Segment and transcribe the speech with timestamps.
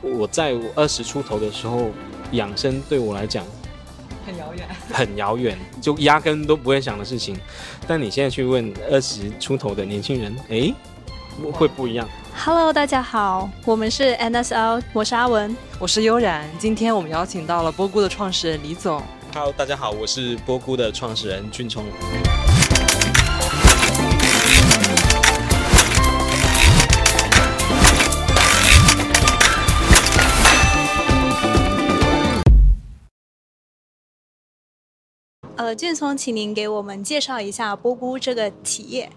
[0.00, 1.90] 我在我二十出头的时候，
[2.32, 3.44] 养生对我来讲
[4.24, 7.38] 很遥远，很遥远，就压根都不会想的事情。
[7.86, 10.72] 但你现在去问二十出头的年轻人，哎，
[11.52, 12.08] 会不一样。
[12.34, 16.48] Hello，大家好，我们是 NSL，我是阿文，我是悠然。
[16.58, 19.02] 今天我们邀请到了波姑的创始人李总。
[19.34, 21.84] Hello，大家好，我是波姑的创始人俊聪。
[35.58, 39.10] 呃，俊聪，请您给我们介绍一下波菇这个企业。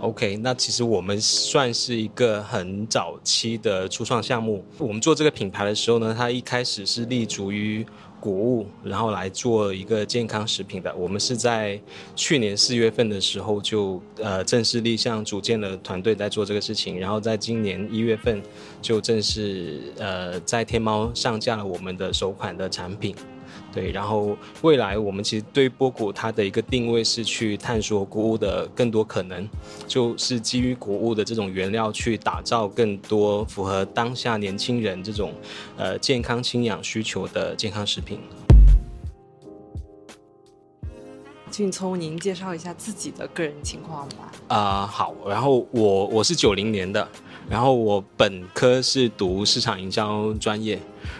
[0.00, 4.64] OK，那其实我们算是一个很早期的初创项目。
[4.76, 7.86] 我们做这个品牌的时候呢，它一开始是立足于
[8.18, 10.92] 谷物，然后来做一个健康食品的。
[10.96, 11.80] 我们是在
[12.16, 18.42] 去年四月份的时候就呃正式立项组建了团队在做这个事情，然后在今年一月份
[18.82, 23.14] 就正式呃在天猫上架了我们的首款的产品。
[23.78, 29.48] 对，然后未来我们其实对波谷它的一个定位是去探索谷物的更多可能，
[29.86, 35.32] 就是基于谷物的这种原料去打造更多符合当下年轻人这种
[35.76, 38.18] 呃健康轻养需求的健康食品。
[41.52, 44.32] 俊聪，您介绍一下自己的个人情况吧。
[44.48, 47.08] 啊、呃，好，然后我我是九零年的，
[47.48, 50.78] 然后我本科是读市场营销专业。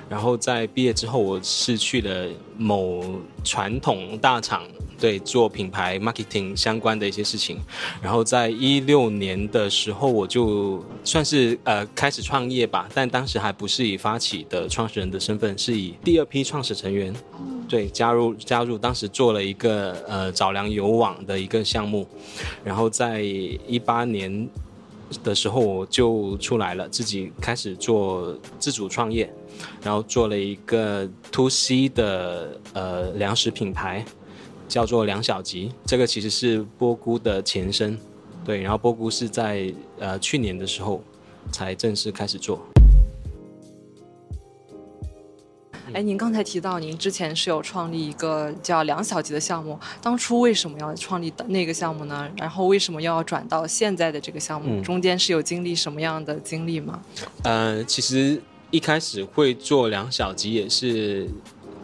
[0.09, 3.03] 然后在毕业之后，我是去了某
[3.45, 4.62] 传统大厂，
[4.99, 7.59] 对，做品牌 marketing 相关的一些事情。
[8.03, 17.15] 然后在一六年的时候，我就算是呃开始创业吧，但当时还不是以发起的创始人的身份，是以第二批创始成员，
[17.69, 22.06] 对，加入加入，当时做了一个呃找粮油网的一个项目。
[22.65, 24.49] 然后在一八年
[25.23, 29.33] 的时候，我就出来了，自己开始做自主创业。
[29.83, 34.05] 然后做了一个 To C 的呃粮食品牌，
[34.69, 35.72] 叫做粮小吉。
[35.84, 37.99] 这个其实是波菇的前身，
[38.44, 38.60] 对。
[38.62, 41.03] 然后波菇是在呃去年的时候
[41.50, 42.61] 才正式开始做。
[45.93, 52.28] 哎，您刚才提到您之前是有创立一个叫两小级的项目，当初为什么要创立的那个项目呢？
[52.37, 54.81] 然后为什么要转到现在的这个项目？
[54.81, 57.00] 嗯、中间是有经历什么样的经历吗？
[57.44, 58.41] 呃，其实。
[58.71, 61.26] 一开始会做两小级也是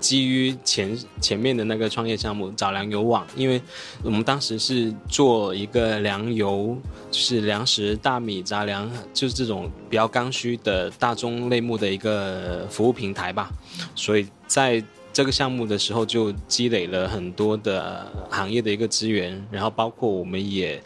[0.04, 3.58] 基于前前面的那个创业项目早粮油网，因为
[4.02, 6.76] 我们当时是做一个粮油，
[7.10, 13.50] 就是粮食、大米、杂粮，就是这种比较刚需的大宗类目的一个服务平台吧。
[13.94, 20.82] 所以在这个项目的时候就积累了很多的行业的一个资源，然后包括我们也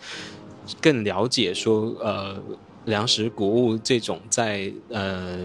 [0.81, 2.41] 更了解说呃。
[2.85, 5.39] 粮食谷物这种在呃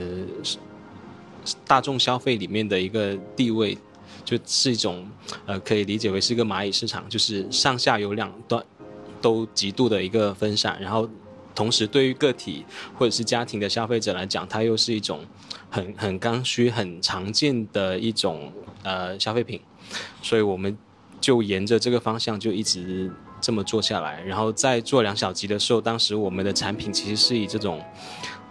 [1.66, 3.78] 大众消费里面的一个地位，
[4.24, 5.08] 就是一种
[5.46, 8.64] 呃可以理解为是一个蚂蚁市场，就是上下游两端
[9.22, 11.10] 都极度的一个分散，然后
[11.56, 12.66] 同时对于个体
[12.98, 15.26] 或者是家庭的消费者来讲，它又是一种
[15.70, 18.52] 很很刚需、很常见的一种
[18.84, 19.60] 呃消费品，
[20.22, 20.78] 所以我们
[21.22, 23.12] 就沿着这个方向就一直。
[23.44, 27.84] 这么做下来，然后在做两小集的时候，当时我们的产品其实是以这种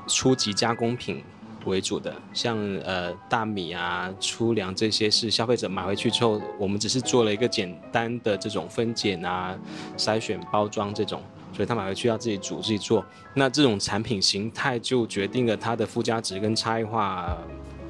[0.07, 1.25] 初级加工品
[1.71, 9.57] 为主的，像呃大米啊、粗粮这些是消费者买回去之后，我们只是做了一个简单的这种分拣啊、
[9.97, 11.23] 筛选、包装这种，
[11.53, 13.05] 所以他买回去要自己煮、自己做。
[13.35, 17.37] 那这种产品形态就决定了它的附加值跟差异化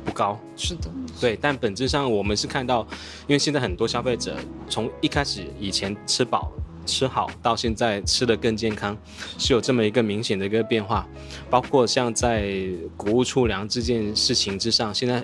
[0.04, 0.38] 不高。
[0.56, 0.90] 是的，
[1.20, 1.36] 对。
[1.40, 2.80] 但本质上我们是看到，
[3.26, 4.36] 因为现在很多消费者
[4.68, 6.52] 从一开始以前吃饱。
[6.84, 8.96] 吃好到现在吃得更健康，
[9.38, 11.06] 是有这么一个明显的一个变化。
[11.50, 12.52] 包括像在
[12.96, 15.22] 谷物粗粮这件事情之上，现在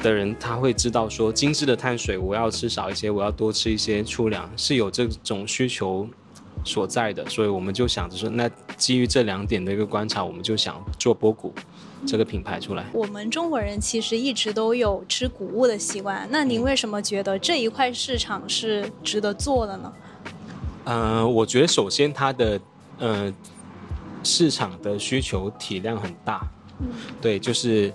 [0.00, 6.08] 的人他会知道说，精致的碳水我要吃少一些，我要多吃一些粗粮，是有这种需求
[6.64, 7.28] 所在的。
[7.28, 11.52] 所以我们就想着说，那基于这两点的一个观察，我们就想做波谷
[12.06, 12.86] 这个品牌出来。
[12.92, 19.92] 我们中国人其实一直都有吃谷物的习惯，那您为什么觉得这一块市场是值得做的呢？
[19.92, 20.02] 嗯、
[20.88, 22.58] 呃，我觉得首先它的
[22.98, 23.30] 呃
[24.24, 26.50] 市场的需求体量很大，
[26.80, 26.88] 嗯，
[27.20, 27.92] 对，就是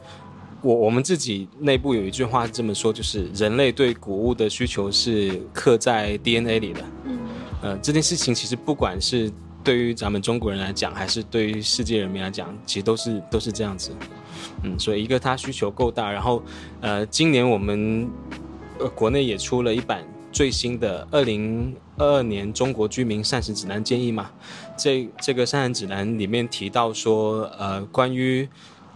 [0.61, 7.19] 我我们自己内部有一句话是这么说，就是人类对谷物的需求是刻在 DNA 里的，嗯，
[7.63, 9.31] 呃，这件事情其实不管是
[9.63, 13.89] 对于咱们中国人来讲，还是对于世界人民来讲，其实都是都是这样子，
[14.61, 16.43] 嗯，所以一个它需求够大，然后
[16.79, 18.07] 呃，今年我们
[18.77, 20.05] 呃国内也出了一版。
[20.33, 24.31] 最新的二零二二年中国居民膳食指南建议嘛，
[24.75, 28.49] 这这个膳食指南里面提到说，呃，关于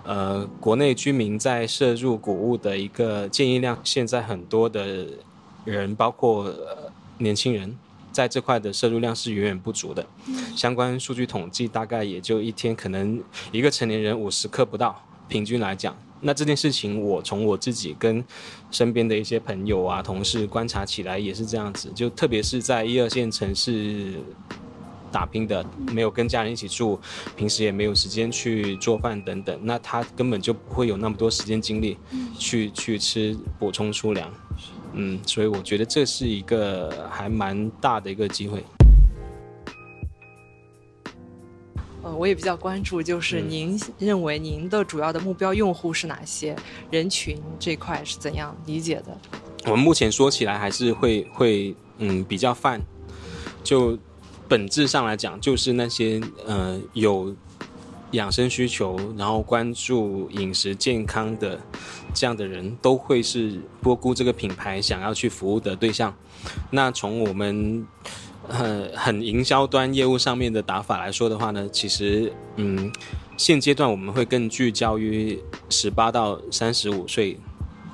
[0.03, 5.05] 呃，国内居民在摄入谷物的一个建议量，现在很多的
[5.63, 7.77] 人，包括、呃、年轻人，
[8.11, 10.05] 在这块的摄入量是远远不足的。
[10.55, 15.95] 相关数据统计，大概也就一天可能一个成年人五十克不到，平均来讲。
[16.21, 18.23] 那这件事情，我从我自己跟
[18.71, 24.13] 身边的一些朋友啊、同事观察起来也是这样子，就特别是在一二线城市
[25.11, 26.99] 打拼的，没有跟家人一起住，
[27.35, 31.97] 平时也没有时间去做饭等等，那他根本就不会有那么多时间精力
[32.37, 34.31] 去去吃补充粗粮，
[34.93, 38.63] 嗯，所以我觉得这是一个还蛮大的一个机会。
[42.15, 46.55] 我也比较关注，就是您认为您的主要的目标用户是哪些
[46.91, 47.41] 人群？
[47.59, 49.17] 这块是怎样理解的？
[49.65, 52.81] 我们目前说起来还是会会嗯比较泛，
[53.63, 53.97] 就
[54.47, 57.35] 本质上来讲，就是那些呃有
[58.11, 61.59] 养生需求，然后关注饮食健康的
[62.13, 66.15] 这样的人，都会是波菇这个品牌想要去服务的对象。
[66.69, 67.85] 那从我们
[68.47, 72.91] 很很营销端业务上面的打法来说的话呢，其实嗯，
[73.35, 75.37] 现阶段我们会更聚焦于
[75.69, 77.37] 十八到三十五岁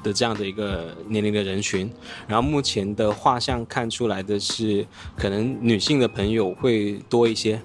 [0.04, 1.92] 的这样的一个年龄的人群，
[2.28, 4.86] 然后目前的画像看出来的是，
[5.18, 7.60] 可能女性的朋友会多一些，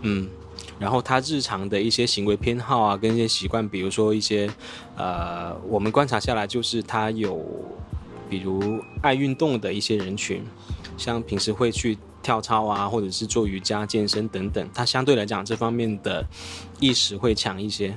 [0.00, 0.26] 嗯，
[0.78, 4.48] 然后她日常的一些行为偏好啊，跟一些习惯，比如说一些
[4.96, 7.44] 呃，我们观察下来就是她有，
[8.30, 10.42] 比如爱运动的一些人群，
[10.96, 11.98] 像平时会去。
[12.24, 16.26] 跳操啊，或者是做瑜伽、健身等等，他相对来讲这方面的
[16.80, 17.96] 意识会强一些。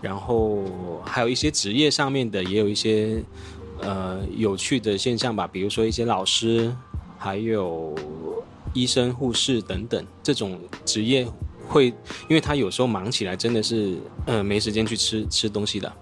[0.00, 0.62] 然后
[1.04, 3.20] 还有一些职业上面的，也有一些
[3.80, 6.72] 呃有趣的现象吧，比如说一些老师，
[7.18, 7.92] 还有
[8.72, 11.26] 医生、护士等等这种职业
[11.66, 11.86] 会，
[12.28, 15.92] 因为他有时候忙起来真的是呃没时间去吃吃东西的。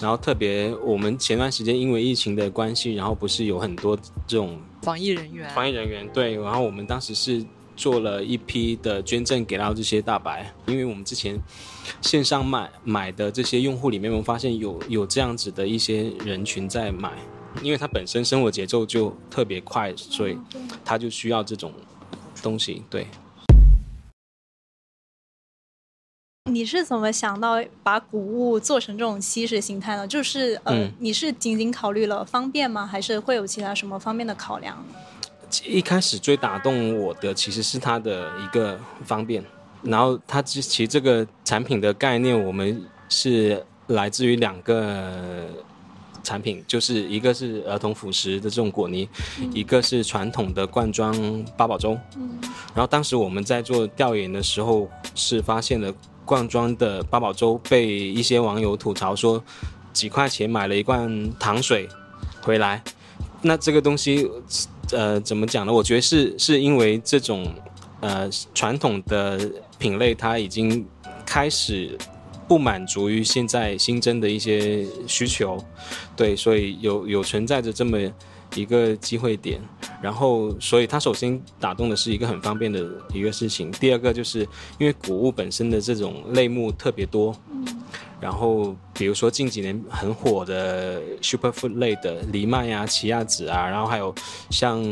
[0.00, 3.96] 然后特别，我们前段时间因为疫情的关系，然后不是有很多
[4.26, 7.44] 这种防疫人员，防疫人员对，然后我们当时是
[7.74, 11.38] 做了一批的捐赠给到这些大白，因为我们之前
[12.02, 17.12] 线上买买的这些用户里面，我们发现有有这样子的一些人群在买，
[17.62, 20.36] 因为他本身生活节奏就特别快，所以
[20.84, 21.72] 他就需要这种
[22.42, 23.06] 东西，对。
[26.46, 30.06] 你是怎么想到把谷物做成这种西式形态呢？
[30.06, 32.86] 就是呃，嗯、你是仅仅考虑了方便吗？
[32.86, 34.82] 还是会有其他什么方面的考量？
[35.64, 39.44] 一开始最打动我的其实是它的一个方便，
[39.82, 45.46] 然后它其实这个产品的概念，我们是来自于两个
[46.22, 49.08] 产品，就是一个是儿童辅食的这种果泥，
[49.40, 51.98] 嗯、一个是传统的罐装八宝粥。
[52.16, 52.38] 嗯、
[52.72, 55.92] 然后当时我们在做调研的时候，是发现了。
[56.26, 59.42] 罐装的八宝粥被一些网友吐槽说，
[59.94, 61.88] 几块钱买了一罐糖水
[62.42, 62.82] 回来，
[63.40, 64.30] 那这个东西，
[64.90, 65.72] 呃，怎么讲呢？
[65.72, 67.50] 我觉得是是因为这种
[68.00, 70.86] 呃传统的品类它已经
[71.24, 71.96] 开始
[72.46, 75.56] 不满足于现在新增的一些需求，
[76.14, 77.98] 对，所以有有存在着这么。
[78.54, 79.60] 一个机会点，
[80.00, 83.70] 然后，所以它首先打动的是一个很方便的一个事情。
[83.72, 84.40] 第二个就是
[84.78, 87.34] 因为谷物本身的这种类目特别多，
[88.20, 94.14] 然后比如说近几年很火的 superfood 类的藜麦啊、奇亚籽啊，然后还有
[94.50, 94.82] 像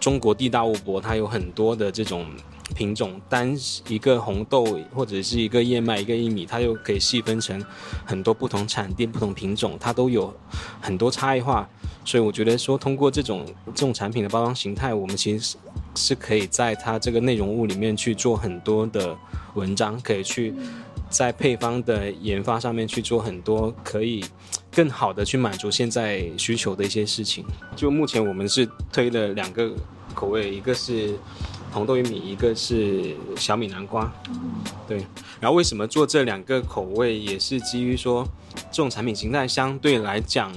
[0.00, 2.26] 中国地大物博，它有很多的这种。
[2.72, 3.56] 品种单
[3.88, 7.62] 一个红豆或者是一个燕麦一个薏米，它就可以细分成
[8.04, 10.34] 很多不同产地、不同品种，它都有
[10.80, 11.68] 很多差异化。
[12.04, 15.56] 所以我觉得说，通过这种这种产品的包装形态，我们其实是
[15.94, 19.16] 是可以在它这个内容物里面去做很多的
[19.54, 20.52] 文章，可以去
[21.08, 24.24] 在配方的研发上面去做很多可以
[24.74, 27.44] 更好的去满足现在需求的一些事情。
[27.76, 29.72] 就目前我们是推了两个
[30.14, 31.14] 口味，一个是。
[31.72, 34.12] 红豆玉米，一个是小米南瓜，
[34.86, 34.98] 对。
[35.40, 38.24] 然后为什么做这两个口味，也是基于说
[38.70, 40.52] 这种产品形态相对来讲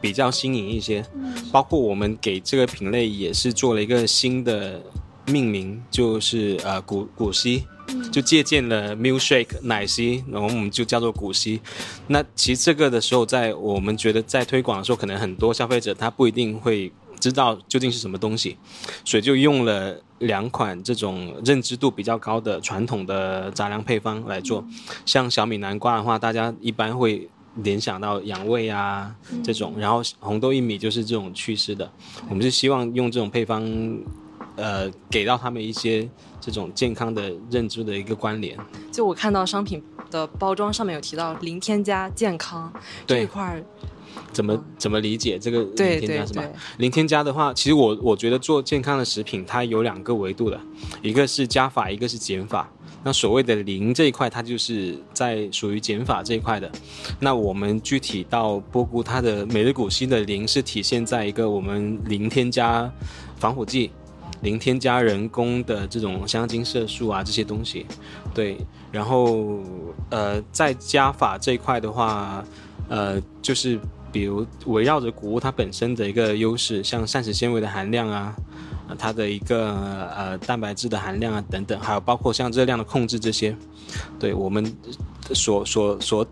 [0.00, 1.04] 比较新颖一些。
[1.50, 4.80] 包括我们给这个品类也是做了一个新的
[5.26, 7.64] 命名，就是呃古古昔，
[8.12, 11.60] 就借鉴了 milkshake 奶昔，然后我们就叫做古昔。
[12.06, 16.92] 那其实这个的时候，在我们觉得在推广的时候，可能很多消费者他不一定会。
[17.20, 18.56] 知道究竟是什么东西，
[19.04, 24.64] 所以就用了两款这种认知度比较高的传统的杂粮配方来做。
[25.04, 31.90] 像小米南瓜的话，大家一般会联想到养胃啊这种，然后红豆薏米就是这种祛湿的。
[32.28, 33.62] 我们是希望用这种配方，
[34.56, 36.08] 呃，给到他们一些
[36.40, 38.56] 这种健康的认知的一个关联。
[38.92, 42.72] 就我看到商品的包装上面有提到零添加健康
[43.06, 43.64] 这一块儿，
[44.32, 46.44] 怎么、嗯、怎么理解这个零添加是吧？
[46.78, 50.60] 零添加的话，其实我我觉得做健康的食品，它有两个维度的，
[51.02, 52.70] 一个是加法，一个是减法。
[53.02, 56.70] 那所谓的零这一块，它就是在属于减法这一块的。
[57.18, 62.92] 那我们具体到波菇，它的每日古稀的零是体现在一个我们零添加
[63.36, 63.90] 防腐剂。
[64.42, 67.84] 零添加人工的这种香精色素啊，这些东西，
[68.32, 68.56] 对，
[68.90, 69.60] 然后
[70.08, 72.42] 呃，在加法这一块的话，
[72.88, 73.78] 呃，就是
[74.12, 78.34] 比如围绕着谷物它本身的一个优势，像膳食纤维的含量啊，
[78.98, 79.74] 它的一个
[80.16, 83.56] 呃蛋白质的含量啊等等，还有包括像热量的控制这些，
[84.18, 84.64] 对我们
[85.32, 86.26] 所所所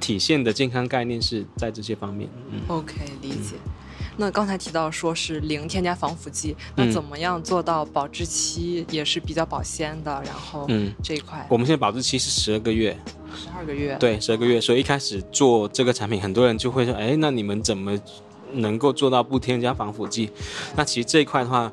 [0.00, 2.28] 体现的健康概念是在这些方面。
[2.50, 3.56] 嗯，OK，理解。
[3.64, 3.87] 嗯
[4.20, 10.10] 那刚才提到说是零添加防腐剂，那怎么样做到保质期也是比较保鲜的？
[10.26, 12.98] 然后，嗯，这一块，我们现在保质期是十二个月，
[13.32, 14.60] 十二个月，对，十二个月。
[14.60, 17.96] 所以一开始做这个产品，很多人就会说，哎，那你们怎么
[18.54, 20.28] 能够做到不添加防腐剂？
[20.74, 21.72] 那其实这一块的话，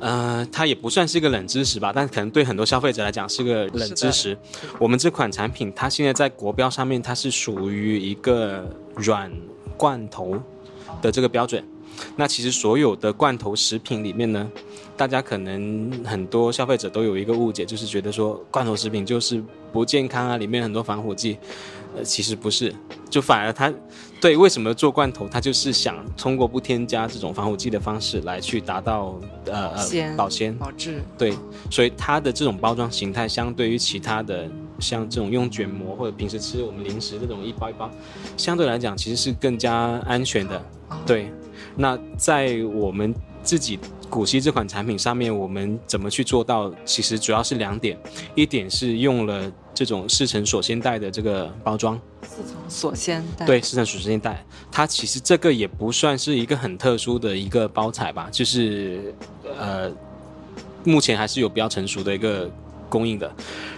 [0.00, 4.36] 呃，它也不算是一个冷知识吧，但可能对很多消费者来讲是个冷知识。
[4.80, 9.30] 我们这款产品，它现在在国标上面，它是属于一个软
[9.76, 10.36] 罐头
[11.00, 11.64] 的这个标准。
[12.16, 14.50] 那其实所有的罐头食品里面呢，
[14.96, 21.38] 大家可能很多消费者都有一个误解，就是觉得说罐头食品就是不健康啊，里面很多防腐剂。
[21.96, 22.74] 呃，其实不是，
[23.08, 23.72] 就反而它
[24.20, 31.00] 对为什么做罐头，它就是想通过不添加这种防腐剂的方式来去达到呃呃保鲜保质。
[31.16, 31.32] 对，
[31.70, 37.88] 所以它的这种包装形态相对于其他的像这种用卷膜或者平时吃我们零食这种一包一包，
[38.36, 39.72] 相对来讲其实是更加
[40.04, 40.60] 安全的。
[41.06, 41.32] 对。
[41.76, 43.78] 那在我们自己
[44.08, 46.72] 古稀这款产品上面，我们怎么去做到？
[46.84, 47.98] 其实主要是两点，
[48.34, 59.12] 一点是用了这种四层锁鲜袋的这个包装，四层锁鲜袋，对，四层锁鲜袋，它其实这个也不算是一个很特殊的一个包材吧，就是
[59.58, 59.90] 呃，
[60.84, 62.48] 目前还是有比较成熟的一个
[62.88, 63.30] 供应的，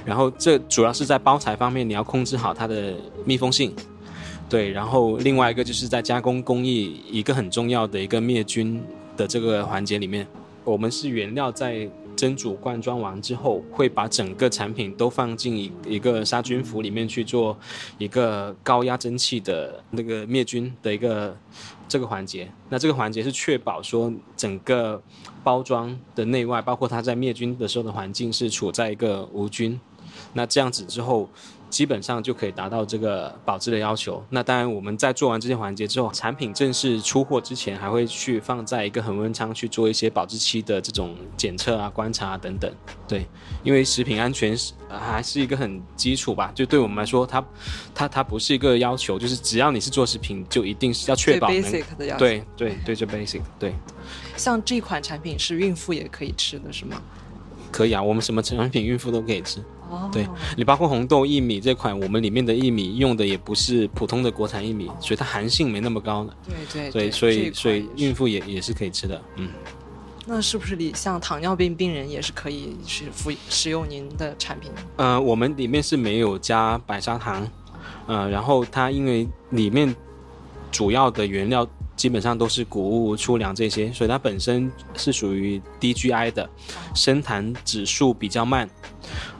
[0.04, 2.92] 然后这主要是在包材方面，你要控制好它的
[3.24, 3.74] 密封性。
[4.48, 8.80] 对，然后另外一个就是在加工工艺一个很重要的一个灭菌
[9.16, 10.24] 的这个环节里面，
[10.62, 17.58] 我们是原料在蒸煮灌装完之后，会把整个产品都放进一一个杀菌釜里面去做
[17.98, 21.36] 一个高压蒸汽的那个灭菌的一个
[21.88, 22.48] 这个环节。
[22.68, 25.02] 那这个环节是确保说整个
[25.42, 29.80] 包装的内外，包括它在灭菌的时候的环境是处在一个无菌。
[30.34, 31.28] 那这样子之后。
[31.68, 34.24] 基本上就可以达到这个保质的要求。
[34.30, 42.72] 那当然，我们在做完这些环节之后，产品正式出货之前，还会去放在一个恒温仓去做一些保质期的这种检测啊、观察啊等等。
[43.06, 43.26] 对，
[43.62, 46.52] 因为食品安全是还是一个很基础吧。
[46.54, 47.44] 就对我们来说，它
[47.94, 52.18] 它它不是一个要求，就是只要你是做食品，就一定是要确保 basic 的要求。
[52.18, 53.40] 对对对，就 basic。
[53.58, 53.74] 对。
[54.36, 57.00] 像这款产品是孕妇也可以吃的是吗？
[57.72, 59.60] 可以啊，我们什么产品孕妇都可以吃。
[59.90, 60.26] 哦，对，
[60.56, 66.36] 你包括红豆薏米这款，我们里面的薏米用的也不是普通的国产薏米，所以它寒性没那么高的。
[66.44, 69.22] 对对，对，所以所以孕妇也也是可以吃的。
[69.36, 69.48] 嗯，
[70.26, 74.70] 那是不是你像糖尿病病人也是可以是服使用您的产品？
[74.96, 77.48] 呃，我们里面是没有加白砂糖，
[78.06, 79.94] 呃，然后它因为里面
[80.70, 81.68] 主要的原料。
[81.96, 86.46] 基本上都是谷物、粗粮这些，所以它本身是属于低 GI 的，
[86.94, 88.68] 升糖指数比较慢。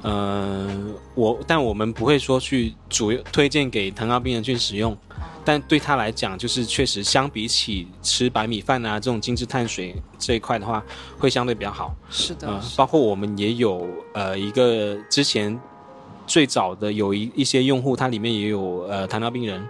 [0.02, 0.68] 呃，
[1.14, 4.96] 我但我们不会说去主推荐给糖尿病人去使用，
[5.44, 10.82] 但对他来讲，就是确实相比起吃白米饭啊这种精致碳水这一块的话，
[11.18, 11.94] 会相对比较好。
[12.10, 15.58] 是的，呃，包括我们也有呃一个之前
[16.26, 19.66] 最早的有一一些用户，它里面也有呃糖尿病人。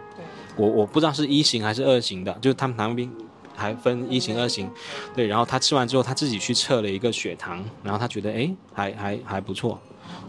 [0.56, 3.12] 我我不知道是一型还是二型的，就是他们糖尿病
[3.56, 4.70] 还分一型二型，
[5.14, 9.80] 对，然后他吃完之后他自己去测了一个血糖，然后他觉得哎还还还不错，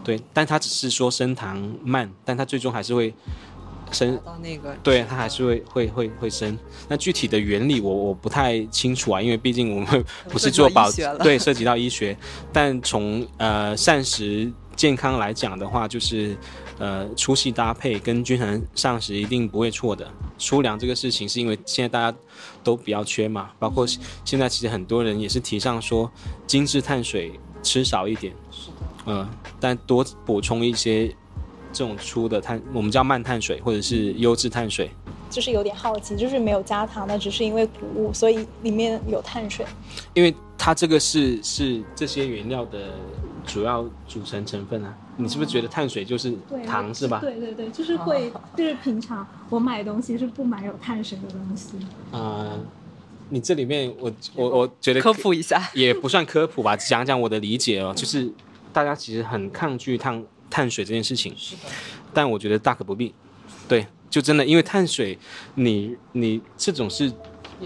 [0.02, 3.14] 对，但他只是说升糖慢，但他最终还是会
[3.92, 4.18] 升。
[4.24, 6.58] 到那个，对他还是会会会会升，
[6.88, 10.90] 那具体的原理我我不太清楚啊，因为毕竟我们不是做保，
[11.22, 12.16] 对，涉及到医学，
[12.52, 16.36] 但从呃膳食健康来讲的话，就是。
[16.78, 20.08] 呃，粗细搭配跟均衡膳食一定不会错的。
[20.38, 22.16] 粗粮这个事情是因为现在大家
[22.62, 23.86] 都比较缺嘛，包括
[24.24, 26.10] 现在其实很多人也是提倡说
[26.46, 27.32] 精致碳水
[27.62, 31.08] 吃少一点，是的，嗯、呃，但多补充一些
[31.72, 34.90] 这种粗的碳，我们叫慢碳水或者是优质碳水。
[35.28, 39.66] 就是有点好奇，就是没有加糖，的只是因为谷物，所以里面有碳水。
[40.14, 42.92] 因为它这个是是这些原料的。
[43.46, 44.94] 主要组成成分啊。
[45.20, 46.32] 你是不是觉得碳水就是
[46.64, 47.18] 糖是吧？
[47.20, 51.76] 对对对，就是会，就是平常我买东西是不买有碳水的东西。
[52.12, 52.60] 啊、呃，
[53.28, 58.32] 你这里面我我我觉得科普一下，也不算科普吧，讲讲我的理解哦，就是
[58.72, 61.62] 大家其实很抗拒碳碳水这件事情，是的，
[62.14, 63.12] 但我觉得大可不必。
[63.66, 65.18] 对，就真的因为碳水
[65.56, 67.12] 你，你你这种是。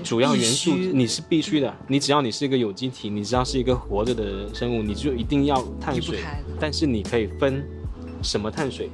[0.03, 6.21] 主要元素你是必须的，你只要你是一个有机体，你只要是一个活着的生物，你就一定要碳水。
[6.59, 7.63] 但是你可以分
[8.23, 8.91] 什么碳水，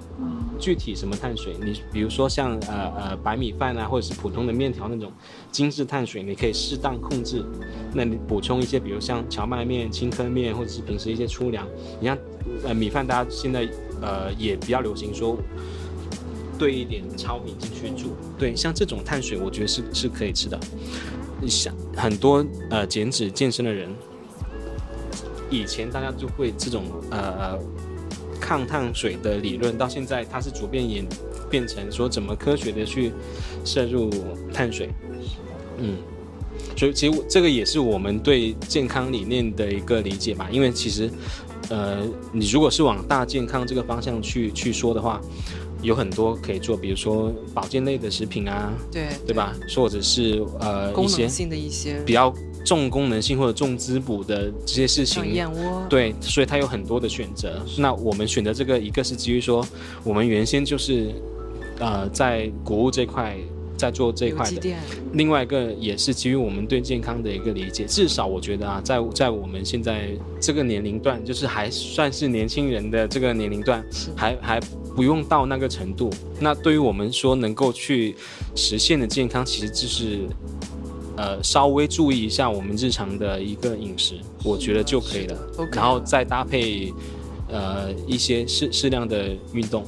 [0.58, 5.12] 具体什么碳水，你比如说像呃呃白米饭啊，或者是普通的面条那种
[5.52, 7.44] 精致碳水，你可以适当控制。
[7.94, 11.66] 那你补充一些，比如像荞麦面、青稞面，或者是平时一些粗粮。
[12.00, 12.18] 你像
[12.64, 13.68] 呃米饭，大家现在
[14.02, 15.38] 呃也比较流行说。
[16.58, 20.58] 兑一点糙米进去煮，对，像这种碳水，我觉得是是可以吃的。
[21.46, 23.88] 像很多呃减脂健身的人，
[25.48, 27.56] 以前大家就会这种呃
[28.40, 31.06] 抗碳水的理论，到现在它是逐渐演
[31.48, 33.12] 变成说怎么科学的去
[33.64, 34.10] 摄入
[34.52, 34.90] 碳水。
[35.78, 35.96] 嗯，
[36.76, 40.48] 所以其实这个也是我们对健康理念的一个理解吧。
[40.50, 41.08] 因为其实
[41.68, 45.20] 呃，你如果是往大健康这个方向去去说的话。
[45.80, 49.54] 有很多可以做，比如说保健类的食品啊，对对吧？
[49.76, 57.64] 或者是呃功能性的一些比较重功能性或者重滋补的这些事情，燕窝，对，所以它有很多的选择。
[57.76, 59.64] 那我们选择这个，一个是基于说，
[60.02, 61.12] 我们原先就是
[61.78, 63.36] 呃在谷物这块
[63.76, 64.74] 在做这一块的，
[65.12, 67.84] 另外一个也是基于我们对健康的一个理解。
[67.84, 70.08] 至少我觉得啊，在在我们现在
[70.40, 73.84] 这个年龄段，就是还算是年轻人的这个年龄段，
[74.16, 74.60] 还还。
[74.98, 78.16] 不用到那个程度，那对于我们说能够去
[78.56, 80.26] 实现的健康，其实就是，
[81.16, 85.38] 呃，稍微注意一下我们日常的一个饮食，我觉得就可以了。
[85.56, 85.76] Okay.
[85.76, 86.92] 然后再搭配，
[87.48, 89.84] 呃，一些适适量的运动，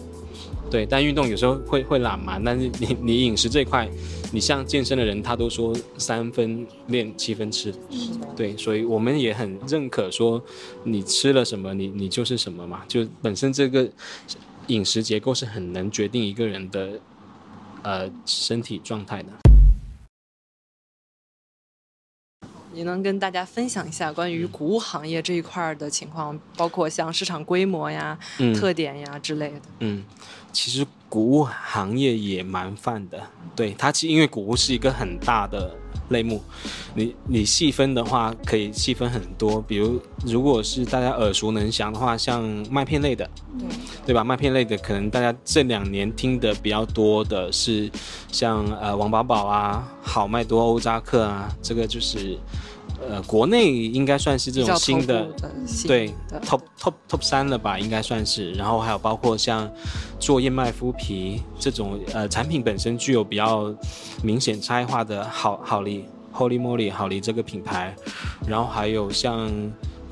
[0.70, 2.40] 对，但运动有时候会会懒嘛。
[2.44, 3.90] 但是你你饮食这块，
[4.30, 7.74] 你像健身的人，他都说三分练七分吃，
[8.36, 10.40] 对，所以我们也很认可说，
[10.84, 13.90] 你吃了什么，你你就是什么嘛，就本身这个。
[14.70, 17.00] 饮食结构是很能决定一个人的，
[17.82, 19.28] 呃，身体状态的。
[22.72, 29.60] 你能跟大家分享一下关于谷物行业这一块的情况，包括像市场规模呀、嗯、特点呀之类的？
[29.80, 30.04] 嗯，
[30.52, 33.20] 其实谷物行业也蛮泛的，
[33.54, 35.76] 对，它其实因为谷物是一个很大的。
[36.10, 36.42] 类目，
[36.96, 39.62] 你你细分的话，可以细分很多。
[39.62, 43.68] 比如，如果是大家耳熟能详的话，像麦片类的，对，
[44.06, 44.24] 对吧？
[44.24, 47.88] 麦片类的，可能大家这两年听的比较多的是
[48.32, 52.36] 像呃王宝宝啊、好麦多、欧扎克啊，这个就是
[53.08, 55.50] 呃国内应该算是这种新的，的
[55.86, 56.12] 对
[56.44, 58.52] top top top 三了吧，应该算是。
[58.52, 59.70] 然后还有包括像
[60.18, 63.74] 做燕麦麸皮这种呃产品本身具有比较
[64.22, 66.04] 明显差异化的好好利。
[66.32, 67.92] Holy Moly 好利这个品牌，
[68.46, 69.50] 然后还有像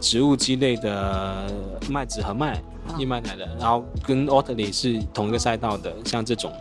[0.00, 1.46] 植物基类的
[1.88, 2.60] 麦子和麦
[2.98, 6.52] 燕麦奶的，然后跟 Oatly 是同一个赛道的，像这种，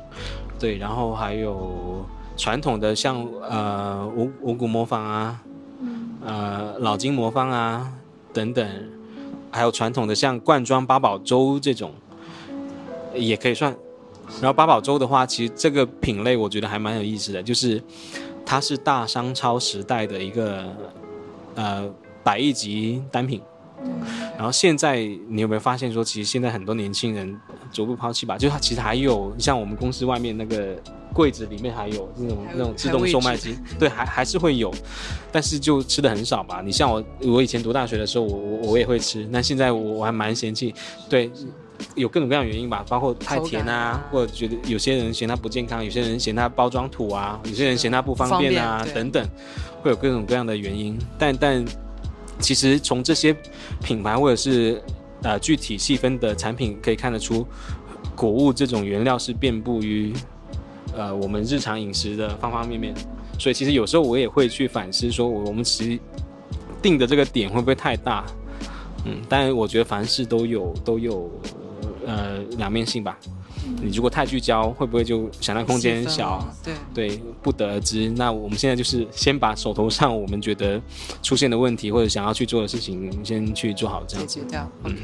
[0.60, 2.06] 对，然后还有
[2.38, 5.42] 传统的像呃五五谷磨坊啊，
[6.28, 7.92] 呃老金魔方啊
[8.32, 8.70] 等等，
[9.50, 11.92] 还有传统的像罐装八宝粥这种，
[13.16, 13.76] 也可以算。
[14.40, 17.82] 然后八宝粥的话，其实这个品类我觉得还蛮有意思的，就是。
[18.50, 20.74] 它是大商超时代的一个
[21.56, 21.86] 呃
[22.24, 23.42] 百亿级单品，
[24.38, 27.38] 然后现在你有没有发现说，其实现在很多年轻人
[27.74, 28.38] 逐步抛弃吧？
[28.38, 30.82] 就它其实还有像我们公司外面那个
[31.18, 34.72] 柜子里面还有那种那种自动售卖机，对，还还是会有，
[35.32, 36.62] 但是就吃的很少吧。
[36.64, 40.76] 你像我，我以前读大学的时候，我我我也会吃，但现在我我还蛮嫌弃，
[41.10, 41.32] 对。
[41.94, 49.30] 有各种各样的原因吧，包括太甜啊，啊或者觉得有些人嫌它不健康，有些人嫌它包装土啊，有些人嫌它不方便啊，便等等，
[49.84, 50.98] 会有各种各样的原因。
[51.20, 51.64] 但但
[52.40, 53.36] 其实从这些
[53.84, 54.82] 品牌或者是
[55.22, 57.46] 呃具体细分的产品可以看得出，
[58.16, 60.12] 谷物这种原料是遍布于
[60.98, 62.94] 呃我们日常饮食的方方面面。
[63.40, 66.00] 所以其实有时候我也会去反思，说我我们其实
[66.82, 68.26] 定的这个点会不会太大？
[69.06, 71.32] 嗯，但我觉得凡事都有都有。
[72.06, 73.20] 呃，两面性吧。
[73.82, 76.42] 你如果太聚焦，会不会就想象空间小？
[76.64, 76.74] 对
[77.10, 78.10] 对，不得而知。
[78.12, 80.82] 那我们现在就是先把手头上我们觉得
[81.22, 84.36] 出现的问题或者想要去做的事情先去做好，这样子。
[84.36, 84.72] 解决掉。
[84.86, 84.96] 嗯。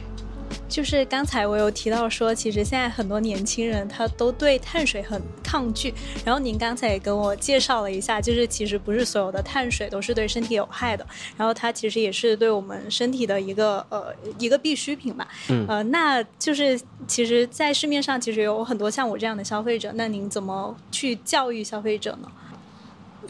[0.68, 5.94] 就是刚才我有提到说，其实现在很多年轻人他都对碳水很抗拒。
[6.26, 11.06] 然后您刚才也跟我介绍了一下，就是其实不是所有的碳水都是对身体有害的。
[11.38, 15.28] 然后它其实也是对我们身体的一个呃一个必需品吧。
[15.50, 15.66] 嗯。
[15.68, 22.32] 呃，那就是其实，在市面上其实有很多像我这样的消费者，那您怎么去教育消费者呢？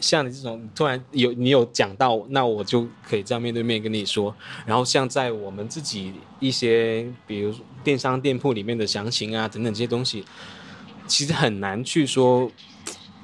[0.00, 4.34] 像你这种突然有你有讲到，那我就可以这样面对面跟你说。
[4.66, 10.24] 然后像在我们自己一些，比如电商店铺里面的详情啊等等这些东西，
[11.06, 12.50] 其实很难去说。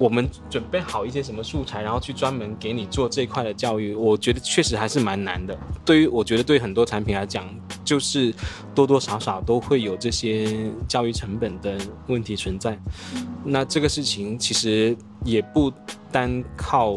[0.01, 5.55] 我们准备好一些什么素材，然后去专门给你做这块的教育，我觉得确实还是蛮难的。
[5.85, 7.47] 对于我觉得对很多产品来讲，
[7.85, 8.33] 就是
[8.73, 12.75] 多多少少都会有这些教育成本的问题存在。
[13.45, 15.71] 那这个事情其实也不
[16.11, 16.95] 单靠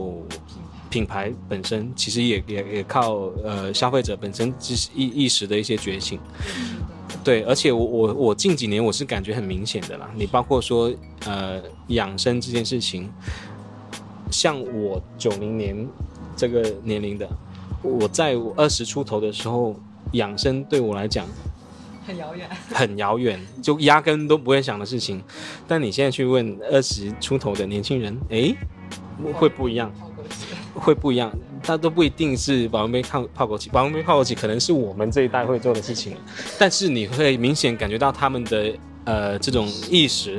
[0.89, 4.49] 品牌本身，其实也也也靠呃消费者本身
[4.95, 6.19] 意意识的一些觉醒。
[7.25, 10.11] 对，而且我我我近几年我是感觉很明显的啦。
[10.15, 10.93] 你包括说
[11.25, 13.11] 呃养生这件事情，
[14.31, 15.89] 像我九零年
[16.37, 17.27] 这个年龄的，
[17.83, 19.75] 我在我二十出头的时候，
[20.13, 21.27] 养生对我来讲
[22.07, 25.23] 很遥远，很遥远，就压根都不会想的事情。
[25.67, 28.55] 但你现在去问二十出头的年轻人，诶，
[29.33, 29.91] 会不一样，
[30.75, 31.33] 会不一样。
[31.63, 36.15] 它都不一定是保温杯泡泡枸杞，保温杯泡枸杞可能是我们这一代会做的事情，
[36.59, 40.39] 但是你会明显感觉到他们的呃这种意识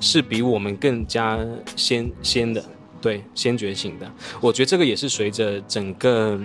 [0.00, 1.38] 是比我们更加
[1.76, 2.62] 先先的，
[3.00, 4.10] 对，先觉醒的。
[4.40, 6.38] 我觉得这个也是随着整个。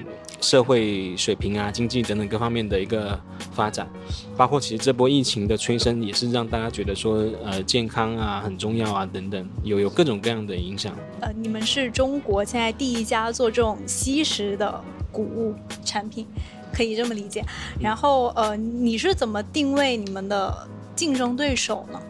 [0.44, 3.16] 社会水平啊，经济等等各方面的一个
[3.54, 3.88] 发展，
[4.36, 10.98] 包括其实这波疫情的催生，也是让大家觉得说，呃，健康啊很重要啊，等等，有有各种各样的影响。
[11.20, 15.54] 呃，你们是中国现在第一家做这种吸食的谷物
[15.86, 16.26] 产品，
[16.74, 17.46] 可以这么理解。
[17.80, 22.02] 然后，呃，你是怎么定位你们的竞争对手呢？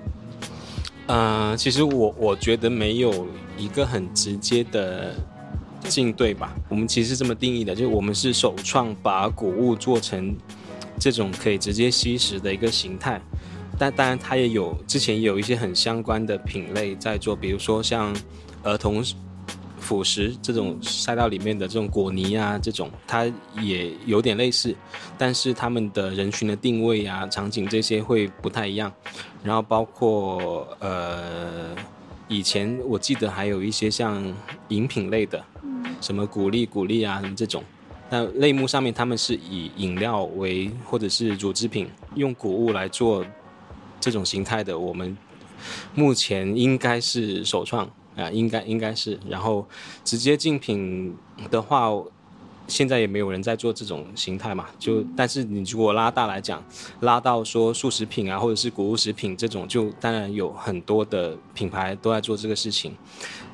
[1.07, 5.15] 呃，其实我我觉得没有一个很直接的。
[5.89, 6.55] 进对吧？
[6.69, 10.33] 我们其实是这么定义的，就是我们是首创把谷物做成
[10.99, 13.19] 这种可以直接吸食的一个形态，
[13.79, 18.15] 但当然它也有之前有一些很相关的品类在做，比如说像
[18.61, 19.03] 儿童
[19.91, 24.73] 辅食这种赛道里面的这种果泥啊，这种它也有点类似，
[25.17, 28.89] 但是他们的人群的定位啊、场景这些会不太一样，
[29.43, 31.75] 然后包括呃。
[32.29, 34.23] 以前我记得还有一些像
[34.69, 35.43] 饮品类的，
[35.99, 37.61] 什么鼓励鼓励啊，什么这种，
[38.09, 43.25] 那类目上面他们是以饮料为或者是乳制品，用谷物来做
[43.99, 45.17] 这种形态的，我们
[45.93, 49.67] 目前应该是首创啊，应该应该是，然后
[50.03, 51.15] 直接竞品
[51.49, 51.91] 的话。
[52.67, 56.63] 现在也没有人在做这种形态嘛，就但是你如果拉大来讲，
[57.01, 62.95] 拉到说速食品啊，或者是谷物食品这种，就当然有很多的品牌都在做这个事情，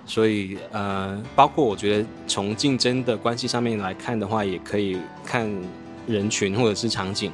[0.05, 5.49] 所以呃，包括我觉得从竞争的关系上面来看的话，也可以看
[6.05, 7.31] 人群或者是场景，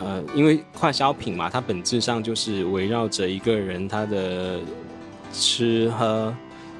[0.00, 4.58] 呃，因为快消品嘛，它本质上就是围绕着一个人他的
[5.32, 6.34] 吃喝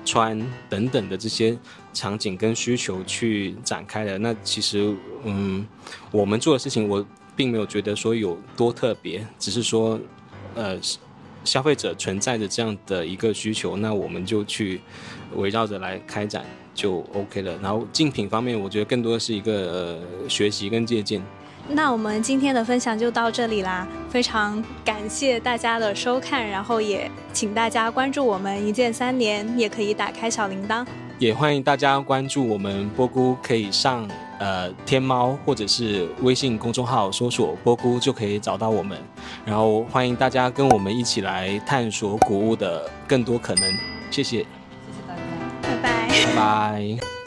[0.05, 1.59] 穿等等的这些。
[1.95, 5.63] 场景跟需求去展开的，那其实，嗯，
[6.11, 10.01] 我们做的事情，我并没有觉得说有多特别，只是说，
[10.55, 10.81] 呃，
[11.45, 14.81] 消费者存在着这样的一个需求，那我们就去
[15.35, 17.59] 围绕着来开展就 OK 了。
[17.59, 21.23] 然后竞品方面，我觉得更多的是一个，呃，学习跟借鉴。
[21.69, 30.85] 那我们今天的分享就到这里啦，非常感谢大家的收看，然后也请大家关注我们一键三连，也可以打开小铃铛。
[31.19, 34.07] 也欢迎大家关注我们波姑，可以上
[34.41, 38.99] 呃天猫或者是微信公众号搜索波姑就可以找到我们。
[39.45, 43.73] 然后欢迎大家跟我们一起来探索谷物的更多可能。
[44.11, 45.23] 谢谢，谢谢大家，
[45.63, 46.99] 拜拜，拜拜。